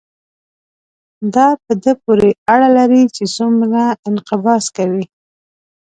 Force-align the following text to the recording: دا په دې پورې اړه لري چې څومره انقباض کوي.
دا 1.33 1.47
په 1.63 1.71
دې 1.83 1.93
پورې 2.03 2.29
اړه 2.53 2.67
لري 2.77 3.03
چې 3.15 3.23
څومره 3.35 3.81
انقباض 4.09 4.63
کوي. 4.77 5.05